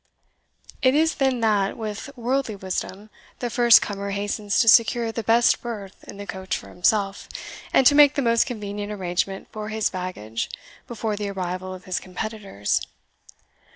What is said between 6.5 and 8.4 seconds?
for himself, and to make the